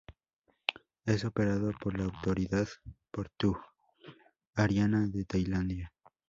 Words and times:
Es 1.05 1.25
operado 1.25 1.71
por 1.79 1.95
la 1.95 2.05
Autoridad 2.05 2.67
Portuaria 3.11 4.87
de 4.87 5.25
Tailandia. 5.25 5.93